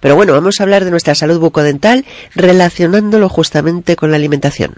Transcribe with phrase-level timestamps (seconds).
[0.00, 4.74] Pero bueno, vamos a hablar de nuestra salud bucodental relacionándolo justamente con la alimentación.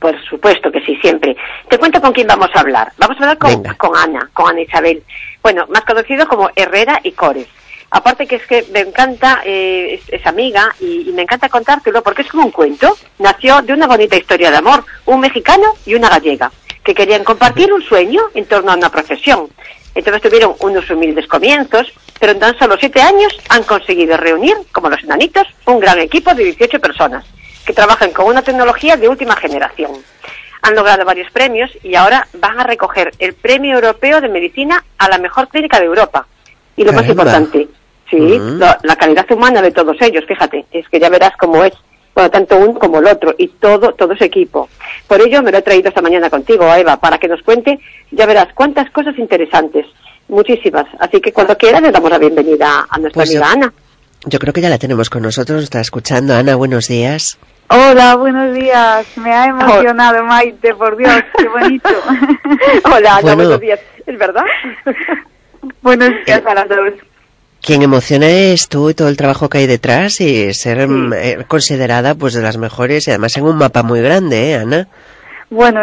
[0.00, 1.36] Por supuesto que sí, siempre.
[1.68, 2.92] Te cuento con quién vamos a hablar.
[2.98, 5.02] Vamos a hablar con, Ana, con Ana Isabel.
[5.42, 7.46] Bueno, más conocido como Herrera y Cores.
[7.88, 12.22] Aparte que es que me encanta, eh, es, amiga y, y, me encanta contártelo porque
[12.22, 12.96] es como un cuento.
[13.18, 16.50] Nació de una bonita historia de amor, un mexicano y una gallega,
[16.82, 19.50] que querían compartir un sueño en torno a una profesión.
[19.94, 24.88] Entonces tuvieron unos humildes comienzos, pero en tan solo siete años han conseguido reunir, como
[24.88, 27.24] los enanitos, un gran equipo de 18 personas
[27.66, 29.92] que trabajan con una tecnología de última generación.
[30.62, 35.08] Han logrado varios premios y ahora van a recoger el Premio Europeo de Medicina a
[35.08, 36.26] la mejor clínica de Europa.
[36.76, 37.68] Y lo más importante,
[38.10, 41.72] sí, la calidad humana de todos ellos, fíjate, es que ya verás cómo es
[42.14, 44.68] bueno, tanto uno como el otro y todo, todo ese equipo.
[45.06, 47.78] Por ello me lo he traído esta mañana contigo, Eva, para que nos cuente,
[48.10, 49.86] ya verás cuántas cosas interesantes,
[50.28, 50.86] muchísimas.
[50.98, 53.72] Así que cuando quiera le damos la bienvenida a nuestra pues amiga Ana.
[54.24, 56.34] Yo creo que ya la tenemos con nosotros, está escuchando.
[56.34, 57.38] Ana, buenos días.
[57.68, 59.06] Hola, buenos días.
[59.16, 61.88] Me ha emocionado, Maite, por Dios, qué bonito.
[62.84, 63.80] Hola, Ana, buenos días.
[64.06, 64.44] ¿Es verdad?
[65.80, 66.92] buenos días a las dos.
[67.62, 71.44] Quien emociona es tú y todo el trabajo que hay detrás y ser mm, eh,
[71.46, 74.88] considerada pues de las mejores y además en un mapa muy grande, ¿eh, Ana?
[75.48, 75.80] Bueno,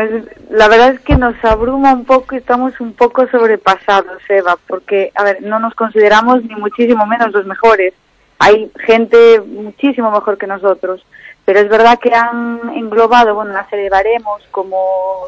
[0.50, 5.12] la verdad es que nos abruma un poco y estamos un poco sobrepasados, Eva, porque,
[5.16, 7.94] a ver, no nos consideramos ni muchísimo menos los mejores.
[8.40, 11.06] Hay gente muchísimo mejor que nosotros,
[11.46, 15.28] pero es verdad que han englobado, bueno, una serie de baremos como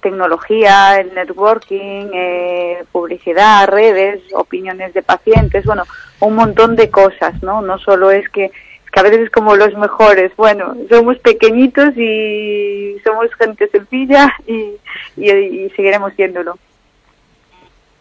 [0.00, 5.84] tecnología, el networking, eh, publicidad, redes, opiniones de pacientes, bueno,
[6.20, 7.62] un montón de cosas, ¿no?
[7.62, 8.50] No solo es que,
[8.92, 14.72] que a veces es como los mejores, bueno, somos pequeñitos y somos gente sencilla y,
[15.16, 16.58] y seguiremos siéndolo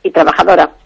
[0.03, 0.69] y trabajadora.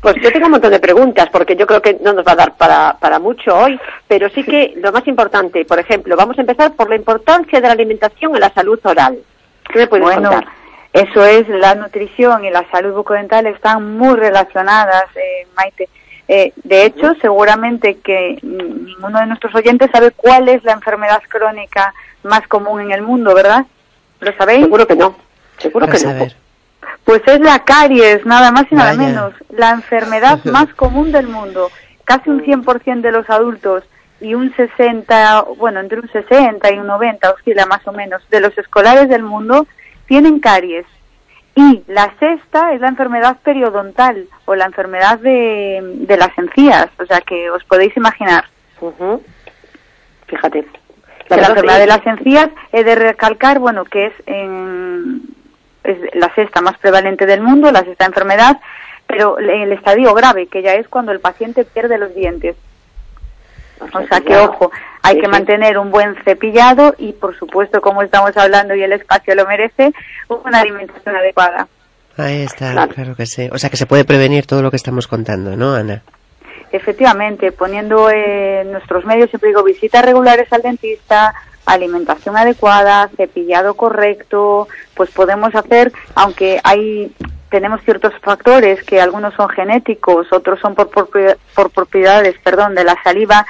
[0.00, 2.36] pues yo tengo un montón de preguntas porque yo creo que no nos va a
[2.36, 6.42] dar para, para mucho hoy, pero sí que lo más importante, por ejemplo, vamos a
[6.42, 9.18] empezar por la importancia de la alimentación en la salud oral.
[9.70, 10.48] ¿Qué me puedes bueno, contar?
[10.92, 15.88] Eso es, la nutrición y la salud bucodental están muy relacionadas, eh, Maite.
[16.26, 21.94] Eh, de hecho, seguramente que ninguno de nuestros oyentes sabe cuál es la enfermedad crónica
[22.22, 23.64] más común en el mundo, ¿verdad?
[24.20, 24.64] ¿Lo sabéis?
[24.64, 25.16] Seguro que no.
[25.58, 26.47] Seguro que no.
[27.08, 31.70] Pues es la caries, nada más y nada menos, la enfermedad más común del mundo.
[32.04, 33.82] Casi un 100% de los adultos
[34.20, 38.42] y un 60, bueno, entre un 60 y un 90, oscila más o menos, de
[38.42, 39.66] los escolares del mundo
[40.06, 40.84] tienen caries.
[41.54, 47.22] Y la sexta es la enfermedad periodontal o la enfermedad de, las encías, o sea
[47.22, 48.44] que os podéis imaginar.
[50.26, 50.66] Fíjate.
[51.30, 55.37] La, la enfermedad de las encías he de recalcar, bueno, que es en,
[55.88, 58.58] es la sexta más prevalente del mundo, la sexta enfermedad,
[59.06, 62.56] pero el estadio grave, que ya es cuando el paciente pierde los dientes.
[63.80, 64.70] O sea que, ojo,
[65.02, 69.34] hay que mantener un buen cepillado y, por supuesto, como estamos hablando y el espacio
[69.34, 69.92] lo merece,
[70.28, 71.68] una alimentación adecuada.
[72.16, 73.48] Ahí está, claro, que sí.
[73.52, 76.02] O sea que se puede prevenir todo lo que estamos contando, ¿no, Ana?
[76.72, 81.32] Efectivamente, poniendo en nuestros medios, siempre digo, visitas regulares al dentista,
[81.68, 87.12] alimentación adecuada, cepillado correcto, pues podemos hacer, aunque hay
[87.50, 92.96] tenemos ciertos factores que algunos son genéticos, otros son por, por, propiedades, perdón, de la
[93.02, 93.46] saliva,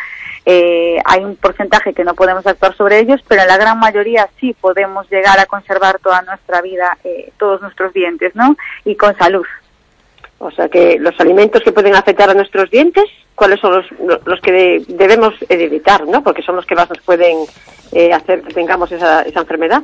[0.46, 4.28] eh, hay un porcentaje que no podemos actuar sobre ellos, pero en la gran mayoría
[4.40, 8.56] sí podemos llegar a conservar toda nuestra vida, eh, todos nuestros dientes, ¿no?
[8.84, 9.44] Y con salud.
[10.38, 13.04] O sea que los alimentos que pueden afectar a nuestros dientes,
[13.34, 13.86] ¿cuáles son los,
[14.24, 16.22] los que debemos evitar, no?
[16.22, 17.38] Porque son los que más nos pueden
[17.92, 19.82] eh, hacer que tengamos esa, esa enfermedad.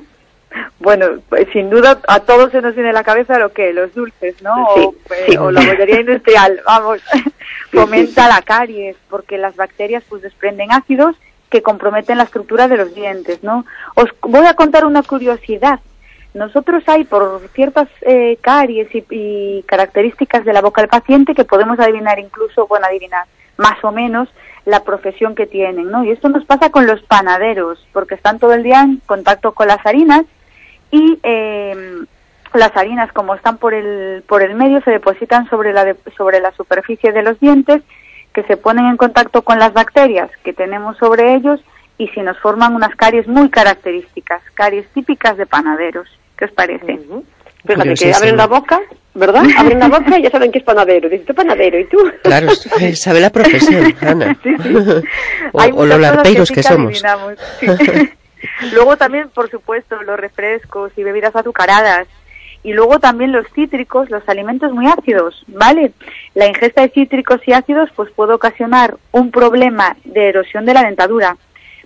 [0.78, 3.92] Bueno, pues, sin duda a todos se nos viene a la cabeza lo que los
[3.94, 4.54] dulces, ¿no?
[4.66, 4.94] o,
[5.28, 7.00] eh, o, la bollería industrial, vamos,
[7.72, 11.16] fomenta la caries porque las bacterias pues desprenden ácidos
[11.50, 13.64] que comprometen la estructura de los dientes, ¿no?
[13.94, 15.80] Os voy a contar una curiosidad.
[16.34, 21.78] Nosotros hay por ciertas eh, caries y, características de la boca del paciente que podemos
[21.78, 23.24] adivinar incluso, bueno, adivinar
[23.56, 24.28] más o menos
[24.66, 26.02] la profesión que tienen, ¿no?
[26.02, 29.68] Y esto nos pasa con los panaderos, porque están todo el día en contacto con
[29.68, 30.24] las harinas
[30.90, 32.06] y em,
[32.52, 36.50] las harinas, como están por el, por el medio, se depositan sobre la, sobre la
[36.52, 37.82] superficie de los dientes,
[38.32, 41.60] que se ponen en contacto con las bacterias que tenemos sobre ellos
[41.96, 46.08] y si nos forman unas caries muy características, caries típicas de panaderos.
[46.44, 46.98] ¿Qué os parece?
[47.66, 48.80] Fíjate que abren la boca,
[49.14, 49.44] ¿verdad?
[49.56, 51.08] Abren la boca y ya saben que es panadero.
[51.08, 51.96] Dices, tú panadero, ¿y tú?
[52.22, 52.48] Claro,
[52.94, 54.36] sabe la profesión, Ana.
[54.42, 54.74] Sí, sí.
[55.52, 57.02] o, los larpeiros que, somos.
[58.74, 62.06] Luego también, por supuesto, los refrescos y bebidas azucaradas.
[62.62, 65.92] Y luego también los cítricos, los alimentos muy ácidos, ¿vale?
[66.34, 70.82] La ingesta de cítricos y ácidos pues puede ocasionar un problema de erosión de la
[70.82, 71.36] dentadura.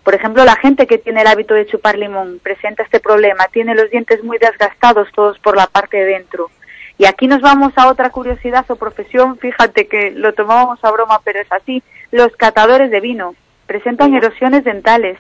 [0.08, 3.75] Por ejemplo, la gente que tiene el hábito de chupar limón presenta este problema, tiene
[3.75, 6.50] los dientes muy desgastados todos por la parte de dentro.
[6.96, 11.20] Y aquí nos vamos a otra curiosidad o profesión, fíjate que lo tomábamos a broma,
[11.22, 11.82] pero es así.
[12.10, 13.34] Los catadores de vino
[13.66, 15.19] presentan erosiones dentales.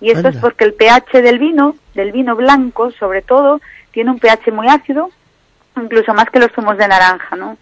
[0.00, 3.60] Y esto es porque el pH del vino, del vino blanco sobre todo,
[3.90, 5.10] tiene un pH muy ácido,
[5.76, 7.58] incluso más que los zumos de naranja, ¿no?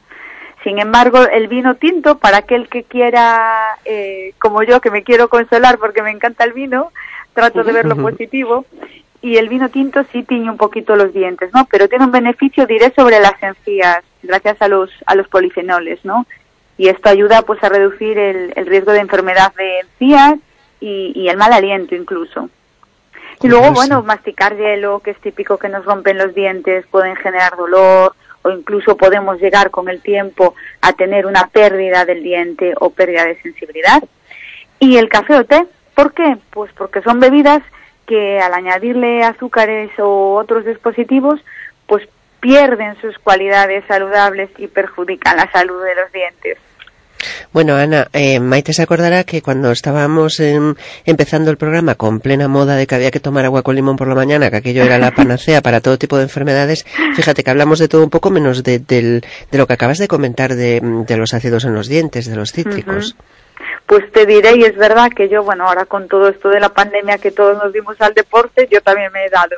[0.67, 5.29] Sin embargo, el vino tinto, para aquel que quiera, eh, como yo, que me quiero
[5.29, 6.91] consolar porque me encanta el vino,
[7.35, 8.67] trato de ver lo positivo,
[9.23, 11.69] y el vino tinto sí tiñe un poquito los dientes, ¿no?
[11.71, 16.27] Pero tiene un beneficio, diré, sobre las encías, gracias a los, a los polifenoles, ¿no?
[16.77, 20.35] Y esto ayuda, pues, a reducir el, el riesgo de enfermedad de encías
[20.81, 22.51] y, y el mal aliento incluso.
[23.41, 27.57] Y luego, bueno, masticar hielo, que es típico que nos rompen los dientes, pueden generar
[27.57, 32.91] dolor o incluso podemos llegar con el tiempo a tener una pérdida del diente o
[32.91, 34.05] pérdida de sensibilidad.
[34.79, 35.67] Y el café o té,
[35.97, 36.37] ¿por qué?
[36.51, 37.61] Pues porque son bebidas
[38.07, 41.41] que al añadirle azúcares o otros dispositivos,
[41.89, 42.09] pues
[42.39, 46.59] pierden sus cualidades saludables y perjudican la salud de los dientes.
[47.53, 50.41] Bueno, Ana, eh, Maite se acordará que cuando estábamos
[51.05, 54.09] empezando el programa con plena moda de que había que tomar agua con limón por
[54.09, 56.85] la mañana, que aquello era la panacea para todo tipo de enfermedades,
[57.15, 59.23] fíjate que hablamos de todo un poco menos de, de
[59.53, 60.81] lo que acabas de comentar de,
[61.17, 63.17] los ácidos en los dientes, de los cítricos.
[63.87, 66.71] Pues te diré, y es verdad que yo, bueno, ahora con todo esto de la
[66.71, 69.57] pandemia que todos nos dimos al deporte, yo también me he dado.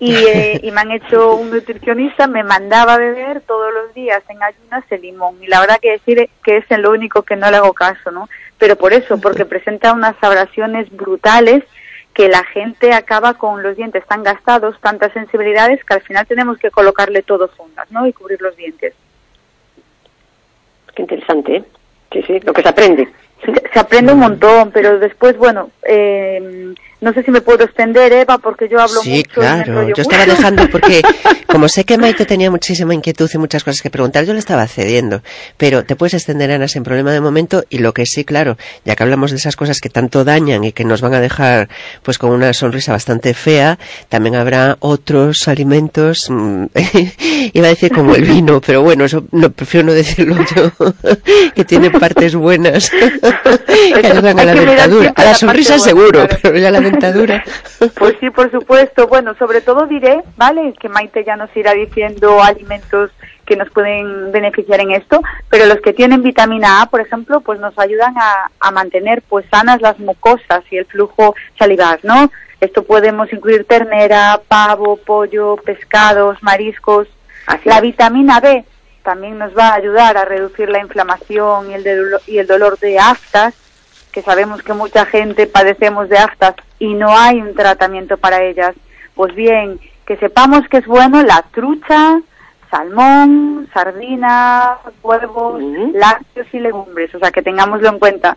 [0.00, 4.22] Y, eh, y, me han hecho un nutricionista, me mandaba a beber todos los días
[4.28, 5.36] en ayunas el limón.
[5.40, 8.28] Y la verdad que decir que es lo único que no le hago caso, ¿no?
[8.58, 11.62] Pero por eso, porque presenta unas abrasiones brutales
[12.14, 16.58] que la gente acaba con los dientes tan gastados, tantas sensibilidades, que al final tenemos
[16.58, 18.06] que colocarle todo fundas, ¿no?
[18.06, 18.94] Y cubrir los dientes.
[20.94, 21.64] Qué interesante, ¿eh?
[22.12, 23.08] Sí, sí, lo que se aprende.
[23.72, 28.38] Se, aprende un montón, pero después, bueno, eh, no sé si me puedo extender, Eva,
[28.38, 29.22] porque yo hablo sí, mucho.
[29.22, 29.88] Sí, claro.
[29.88, 31.00] Yo estaba dejando porque,
[31.46, 34.66] como sé que Maite tenía muchísima inquietud y muchas cosas que preguntar, yo le estaba
[34.66, 35.22] cediendo.
[35.56, 37.64] Pero te puedes extender, Ana, sin problema de momento.
[37.70, 40.72] Y lo que sí, claro, ya que hablamos de esas cosas que tanto dañan y
[40.72, 41.68] que nos van a dejar,
[42.02, 46.64] pues, con una sonrisa bastante fea, también habrá otros alimentos, mm,
[47.54, 50.72] iba a decir como el vino, pero bueno, eso no, prefiero no decirlo yo,
[51.54, 55.12] que tiene partes buenas que ayudan a la dentadura.
[55.16, 56.80] A la sonrisa seguro, pero ya la
[57.98, 59.06] Pues sí, por supuesto.
[59.06, 60.74] Bueno, sobre todo diré, ¿vale?
[60.78, 63.10] Que Maite ya nos irá diciendo alimentos
[63.46, 67.58] que nos pueden beneficiar en esto, pero los que tienen vitamina A, por ejemplo, pues
[67.58, 72.30] nos ayudan a, mantener pues sanas las mucosas y el flujo salivar, ¿no?
[72.60, 77.08] Esto podemos incluir ternera, pavo, pollo, pescados, mariscos.
[77.64, 78.64] La vitamina B
[79.02, 81.84] también nos va a ayudar a reducir la inflamación y el,
[82.28, 83.54] y el dolor de aftas
[84.12, 88.74] que sabemos que mucha gente padecemos de aftas y no hay un tratamiento para ellas.
[89.14, 92.20] Pues bien, que sepamos que es bueno la trucha,
[92.70, 95.62] salmón, sardina, huevos,
[95.92, 98.36] lácteos y legumbres, o sea, que tengámoslo en cuenta.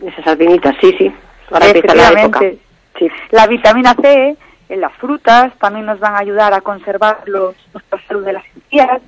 [0.00, 1.14] Esas sardinitas, sí, sí.
[1.50, 2.58] Efectivamente.
[3.00, 4.36] La, la vitamina C
[4.68, 8.44] en las frutas también nos van a ayudar a conservar los, nuestra salud de las
[8.56, 9.00] encías.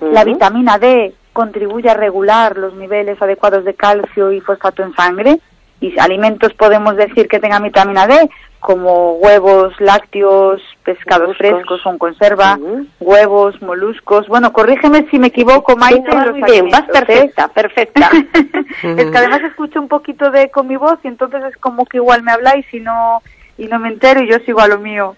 [0.00, 5.40] La vitamina D contribuye a regular los niveles adecuados de calcio y fosfato en sangre.
[5.80, 8.28] Y alimentos podemos decir que tengan vitamina D,
[8.60, 12.58] como huevos, lácteos, pescados frescos con conserva,
[13.00, 14.28] huevos, moluscos.
[14.28, 16.10] Bueno, corrígeme si me equivoco, Maite.
[16.46, 16.92] bien, vas ¿eh?
[16.92, 18.10] perfecta, perfecta.
[18.82, 21.96] es que además escucho un poquito de con mi voz y entonces es como que
[21.96, 23.22] igual me habláis y no
[23.56, 25.16] y no me entero y yo sigo a lo mío.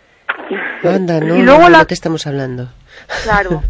[0.84, 1.84] Anda, no, y luego la...
[1.88, 2.68] estamos hablando.
[3.24, 3.62] Claro.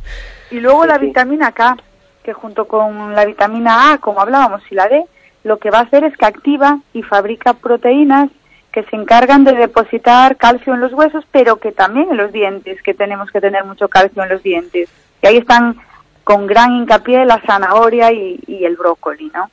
[0.50, 1.78] Y luego la vitamina K,
[2.22, 5.04] que junto con la vitamina A, como hablábamos, y la D,
[5.44, 8.30] lo que va a hacer es que activa y fabrica proteínas
[8.72, 12.80] que se encargan de depositar calcio en los huesos, pero que también en los dientes,
[12.82, 14.88] que tenemos que tener mucho calcio en los dientes.
[15.22, 15.76] Y ahí están
[16.24, 19.50] con gran hincapié la zanahoria y, el brócoli, ¿no?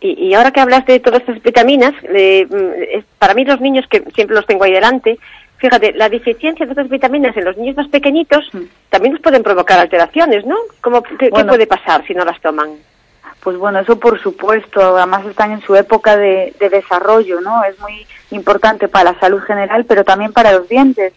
[0.00, 4.02] Y, ahora que hablaste de todas estas vitaminas, eh, mm, para mí los niños, que
[4.12, 5.18] siempre los tengo ahí delante,
[5.62, 8.62] Fíjate, la deficiencia de otras vitaminas en los niños más pequeñitos mm.
[8.90, 10.56] también nos pueden provocar alteraciones, ¿no?
[10.80, 12.70] ¿Cómo, qué, puede pasar si no las toman?
[13.38, 17.62] Pues bueno, eso por supuesto, además están en su época de, desarrollo, ¿no?
[17.62, 21.12] Es muy importante para la salud general, pero también para los dientes,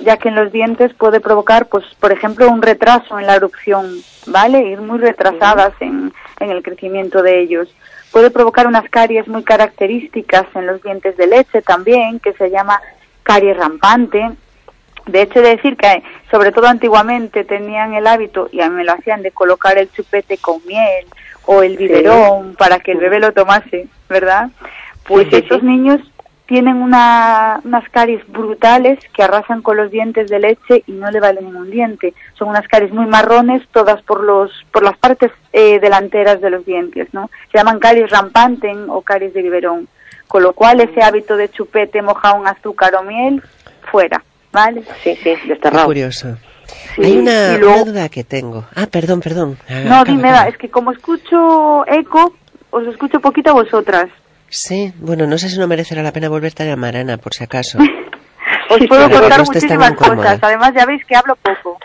[0.00, 3.98] ya que en los dientes puede provocar, pues, por ejemplo, un retraso en la erupción,
[4.28, 4.62] ¿vale?
[4.62, 6.10] Ir muy retrasadas en,
[6.40, 7.68] en el crecimiento de ellos.
[8.12, 12.80] Puede provocar unas caries muy características en los dientes de leche también, que se llama
[13.24, 14.30] caries rampante.
[15.06, 18.84] De hecho, de decir que, sobre todo antiguamente, tenían el hábito, y a mí me
[18.84, 21.04] lo hacían, de colocar el chupete con miel
[21.46, 24.50] o el biberón para que el bebé lo tomase, ¿verdad?
[25.06, 26.00] Pues estos niños
[26.46, 31.20] tienen una, unas caries brutales que arrasan con los dientes de leche y no le
[31.20, 32.14] vale ningún diente.
[32.38, 36.64] Son unas caries muy marrones, todas por los por las partes eh, delanteras de los
[36.66, 37.30] dientes, ¿no?
[37.50, 39.88] Se llaman caries rampanten o caries de biberón.
[40.28, 43.42] Con lo cual ese hábito de chupete mojado en azúcar o miel,
[43.90, 44.22] fuera.
[44.54, 44.84] ¿vale?
[45.02, 45.84] Sí, sí, desterrado.
[45.86, 46.38] curioso.
[46.96, 48.64] Hay una, duda que tengo.
[48.74, 49.58] Ah, perdón, perdón.
[49.84, 52.34] no, dime, es que como escucho eco,
[52.70, 54.08] os escucho poquito a vosotras.
[54.48, 57.44] Sí, bueno, no sé si no merecerá la pena volverte a llamar, Ana, por si
[57.44, 57.78] acaso.
[58.70, 61.78] os puedo contar muchísimas cosas, además ya veis que hablo poco.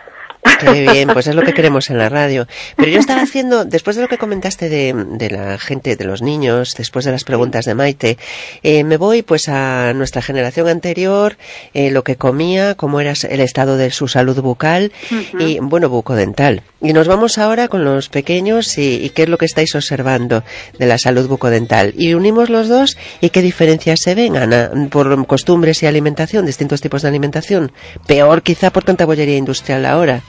[0.60, 2.48] Qué bien, pues es lo que queremos en la radio.
[2.76, 6.22] Pero yo estaba haciendo, después de lo que comentaste de, de la gente, de los
[6.22, 8.18] niños, después de las preguntas de Maite,
[8.64, 11.38] eh, me voy pues a nuestra generación anterior,
[11.74, 14.92] eh, lo que comía, cómo era el estado de su salud bucal
[15.40, 16.62] y, bueno, bucodental.
[16.82, 20.44] Y nos vamos ahora con los pequeños y, y, qué es lo que estáis observando
[20.78, 21.94] de la salud bucodental.
[21.98, 26.82] Y unimos los dos y qué diferencias se ven, Ana, por costumbres y alimentación, distintos
[26.82, 27.72] tipos de alimentación.
[28.08, 30.22] Peor quizá por tanta bollería industrial ahora.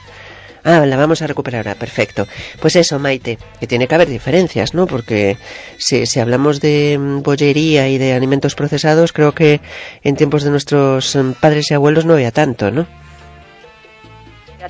[0.64, 2.26] Ah, la vamos a recuperar ahora, perfecto.
[2.60, 4.86] Pues eso, Maite, que tiene que haber diferencias, ¿no?
[4.86, 5.36] Porque
[5.78, 9.60] si, si hablamos de mm, bollería y de alimentos procesados, creo que
[10.02, 12.86] en tiempos de nuestros mm, padres y abuelos no había tanto, ¿no?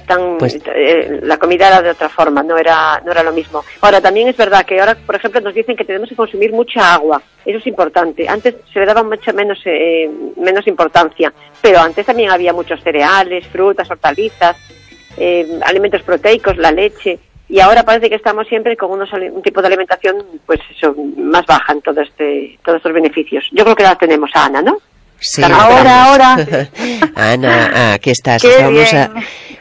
[0.06, 3.64] Tan, pues, eh, la comida era de otra forma, no era, no era lo mismo.
[3.80, 6.94] Ahora, también es verdad que ahora, por ejemplo, nos dicen que tenemos que consumir mucha
[6.94, 7.20] agua.
[7.44, 8.28] Eso es importante.
[8.28, 13.47] Antes se le daba mucho menos, eh, menos importancia, pero antes también había muchos cereales,
[13.49, 14.56] frutas, hortalizas
[15.17, 17.19] eh, alimentos proteicos, la leche,
[17.50, 21.45] y ahora parece que estamos siempre con unos, un tipo de alimentación pues eso, más
[21.47, 23.45] baja en todo este, todos estos beneficios.
[23.50, 24.79] Yo creo que la tenemos a Ana, ¿no?
[25.19, 26.37] Sí, ahora, ahora.
[27.17, 28.45] Ana, aquí estás.
[28.45, 29.11] A...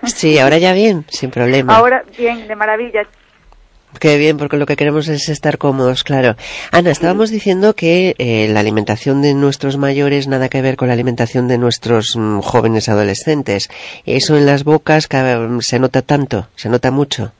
[0.05, 1.75] Sí, ahora ya bien, sin problema.
[1.75, 3.07] Ahora bien, de maravilla.
[3.97, 6.35] Qué bien, porque lo que queremos es estar cómodos, claro.
[6.71, 10.93] Ana, estábamos diciendo que eh, la alimentación de nuestros mayores nada que ver con la
[10.93, 13.69] alimentación de nuestros mm, jóvenes adolescentes.
[14.05, 15.09] Eso en las bocas
[15.61, 17.31] se nota tanto, se nota mucho.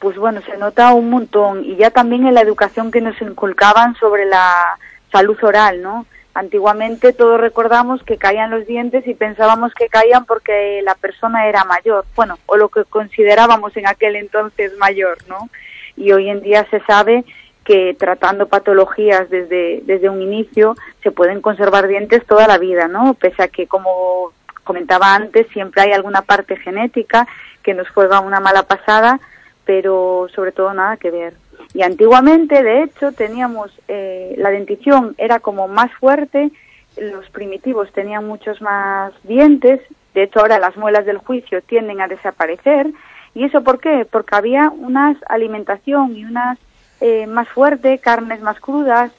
[0.00, 3.94] Pues bueno, se nota un montón y ya también en la educación que nos inculcaban
[3.96, 4.78] sobre la
[5.12, 6.06] salud oral, ¿no?
[6.36, 11.64] Antiguamente todos recordamos que caían los dientes y pensábamos que caían porque la persona era
[11.64, 15.48] mayor, bueno, o lo que considerábamos en aquel entonces mayor, ¿no?
[15.96, 17.24] y hoy en día se sabe
[17.64, 23.14] que tratando patologías desde, desde un inicio se pueden conservar dientes toda la vida, ¿no?
[23.14, 27.26] Pese a que, como comentaba antes, siempre hay alguna parte genética
[27.62, 29.18] que nos juega una mala pasada,
[29.64, 31.34] pero sobre todo nada que ver.
[31.76, 36.50] Y antiguamente, de hecho, teníamos eh, la dentición era como más fuerte,
[36.96, 39.80] los primitivos tenían muchos más dientes,
[40.14, 42.92] de hecho ahora las muelas del juicio tienden a desaparecer,
[43.36, 44.06] ¿Y eso por qué?
[44.10, 46.58] Porque había una alimentación y unas
[47.02, 49.12] eh, más fuerte, carnes más crudas.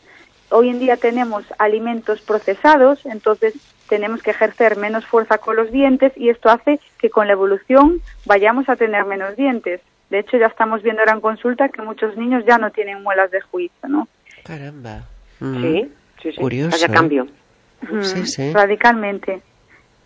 [0.49, 3.53] Hoy en día tenemos alimentos procesados, entonces
[3.87, 8.01] tenemos que ejercer menos fuerza con los dientes y esto hace que con la evolución
[8.25, 9.81] vayamos a tener menos dientes.
[10.09, 13.29] De hecho, ya estamos viendo ahora en consulta que muchos niños ya no tienen muelas
[13.31, 14.07] de juicio, ¿no?
[14.43, 15.03] Caramba.
[15.39, 16.37] Sí, sí, sí.
[16.37, 16.71] Curioso.
[16.71, 17.27] Vaya cambio.
[18.01, 18.53] Sí, sí.
[18.53, 19.41] Radicalmente.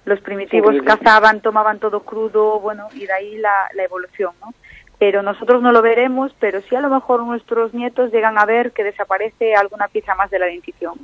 [0.05, 4.53] Los primitivos cazaban, tomaban todo crudo, bueno, y de ahí la, la evolución, ¿no?
[4.97, 8.71] Pero nosotros no lo veremos, pero sí a lo mejor nuestros nietos llegan a ver
[8.71, 10.95] que desaparece alguna pieza más de la dentición.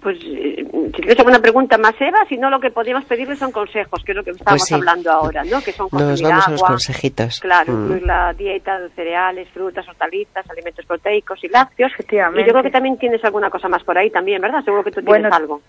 [0.00, 3.50] Pues eh, si tienes alguna pregunta más, Eva, si no lo que podríamos pedirle son
[3.50, 5.60] consejos, que es lo que estamos pues hablando ahora, ¿no?
[5.62, 7.40] Que son Nos vamos a los consejitos.
[7.40, 8.04] Claro, mm.
[8.04, 11.92] la dieta de cereales, frutas, hortalizas, alimentos proteicos y lácteos.
[11.98, 14.62] Y yo creo que también tienes alguna cosa más por ahí también, ¿verdad?
[14.64, 15.62] Seguro que tú tienes algo.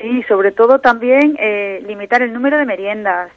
[0.00, 3.32] Sí, sobre todo también eh, limitar el número de meriendas.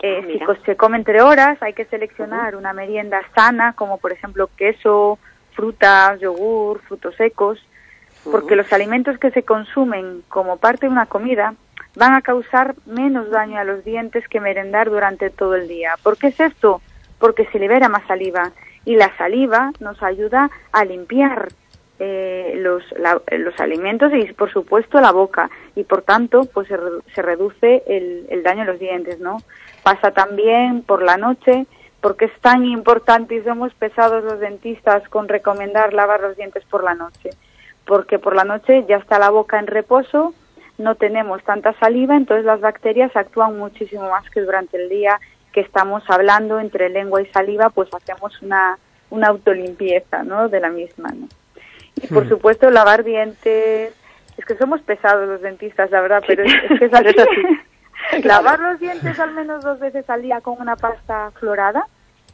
[0.00, 4.12] Eh, ah, si se come entre horas, hay que seleccionar una merienda sana, como por
[4.12, 5.18] ejemplo queso,
[5.54, 7.58] frutas, yogur, frutos secos,
[8.30, 11.54] porque los alimentos que se consumen como parte de una comida
[11.96, 15.94] van a causar menos daño a los dientes que merendar durante todo el día.
[16.02, 16.80] ¿Por qué es esto?
[17.18, 18.52] Porque se libera más saliva
[18.84, 21.48] y la saliva nos ayuda a limpiar
[21.98, 22.84] eh, los,
[23.32, 28.44] los alimentos y por supuesto la boca y por tanto pues se, reduce el, el,
[28.44, 29.38] daño a los dientes no
[29.82, 31.66] pasa también por la noche
[32.00, 36.84] porque es tan importante y somos pesados los dentistas con recomendar lavar los dientes por
[36.84, 37.30] la noche
[37.88, 40.32] porque por la noche ya está la boca en reposo
[40.78, 45.18] no tenemos tanta saliva entonces las bacterias actúan muchísimo más que durante el día
[45.52, 48.78] que estamos hablando entre lengua y saliva pues hacemos una
[49.10, 51.26] una autolimpieza no de la misma no
[52.02, 52.28] y por hmm.
[52.28, 53.94] supuesto lavar dientes.
[54.36, 58.22] Es que somos pesados los dentistas, la verdad, pero es, que es así.
[58.24, 61.86] Lavar los dientes al menos dos veces al día con una pasta florada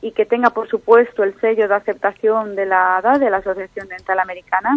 [0.03, 3.89] y que tenga, por supuesto, el sello de aceptación de la ADA, de la Asociación
[3.89, 4.77] Dental Americana.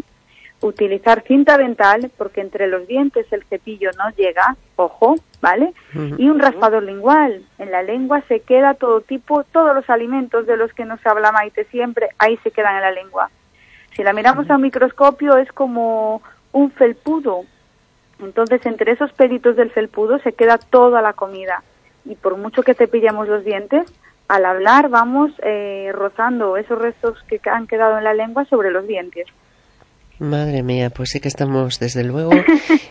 [0.60, 5.74] Utilizar cinta dental, porque entre los dientes el cepillo no llega, ojo, ¿vale?
[6.18, 7.44] Y un raspador lingual.
[7.60, 11.32] En la lengua se queda todo tipo, todos los alimentos de los que nos habla
[11.32, 13.30] Maite siempre, ahí se quedan en la lengua.
[13.96, 16.22] Si la miramos a un microscopio es como
[16.52, 17.46] un felpudo.
[18.20, 21.64] Entonces, entre esos peditos del felpudo se queda toda la comida.
[22.06, 23.92] Y por mucho que cepillemos los dientes,
[24.28, 28.88] al hablar vamos eh, rozando esos restos que han quedado en la lengua sobre los
[28.88, 29.28] dientes.
[30.20, 32.32] Madre mía, pues sí que estamos, desde luego.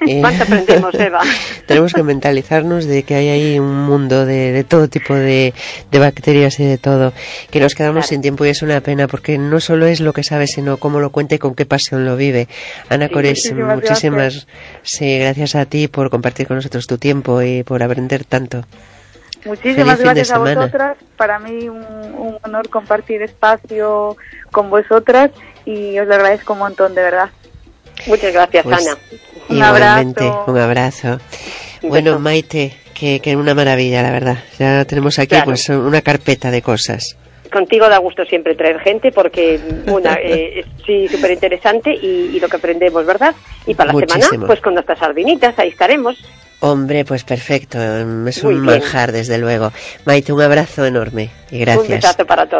[0.08, 1.20] Eh, ¿Cuánto aprendemos, Eva?
[1.66, 5.52] tenemos que mentalizarnos de que hay ahí un mundo de, todo tipo de,
[5.90, 7.12] bacterias y de todo,
[7.50, 10.22] que nos quedamos sin tiempo y es una pena porque no solo es lo que
[10.22, 12.46] sabe, sino cómo lo cuenta y con qué pasión lo vive.
[12.88, 14.46] Ana Cores, muchísimas,
[14.84, 18.64] sí, gracias a ti por compartir con nosotros tu tiempo y por aprender tanto.
[19.46, 20.96] Muchísimas gracias a vosotras.
[21.16, 24.16] Para mí un, honor compartir espacio
[24.50, 25.30] con vosotras
[25.64, 27.30] y os lo agradezco un montón, de verdad.
[28.06, 28.98] Muchas gracias, pues, Ana.
[29.48, 30.44] Un abrazo.
[30.46, 31.20] un abrazo.
[31.82, 34.38] Bueno, Maite, que, que una maravilla, la verdad.
[34.58, 37.16] Ya tenemos aquí pues una carpeta de cosas
[37.50, 42.56] contigo da gusto siempre traer gente porque una eh, sí súper interesante y, lo que
[42.56, 43.34] aprendemos verdad
[43.66, 46.18] y para la semana pues con nuestras sardinitas ahí estaremos
[46.60, 47.78] Hombre, pues perfecto.
[48.26, 49.72] Es un manjar, desde luego.
[50.04, 51.88] Maite, un abrazo enorme y gracias.
[51.88, 52.54] Un besazo para todos.